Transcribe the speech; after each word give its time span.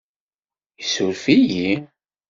Isuref-iyi? 0.81 1.71